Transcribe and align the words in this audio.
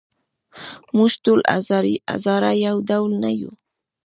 موږ 0.95 1.11
ټول 1.23 1.39
هزاره 2.15 2.51
یو 2.65 2.77
ډول 2.89 3.11
نه 3.23 3.29
یوو. 3.39 3.53